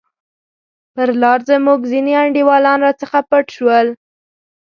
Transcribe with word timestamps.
پر 0.93 1.09
لار 1.21 1.39
زموږ 1.49 1.79
ځیني 1.91 2.13
انډیوالان 2.23 2.79
راڅخه 2.85 3.19
پټ 3.29 3.45
شول. 3.55 3.87